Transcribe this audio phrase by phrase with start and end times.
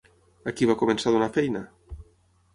[0.51, 1.63] A qui va començar a donar feina?